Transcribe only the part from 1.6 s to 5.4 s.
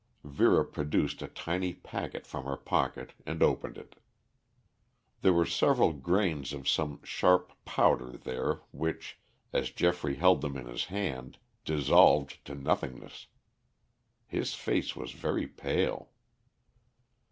packet from her pocket and opened it. There